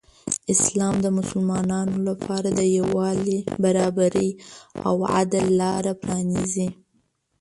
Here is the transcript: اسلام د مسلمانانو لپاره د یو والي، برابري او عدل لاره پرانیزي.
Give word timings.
اسلام 0.53 0.95
د 1.03 1.07
مسلمانانو 1.17 1.95
لپاره 2.09 2.47
د 2.59 2.61
یو 2.77 2.87
والي، 2.99 3.39
برابري 3.63 4.29
او 4.87 4.95
عدل 5.15 5.45
لاره 5.61 5.93
پرانیزي. 6.01 6.67